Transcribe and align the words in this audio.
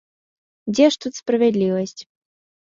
Дзе 0.73 0.85
ж 0.95 1.05
тут 1.07 1.13
справядлівасць? 1.23 1.99